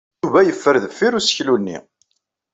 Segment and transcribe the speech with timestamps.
[0.23, 1.77] Yuba yeffer deffir useklu-nni.